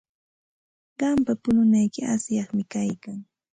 [0.99, 3.19] Qampa pununayki asyaqmi kaykan.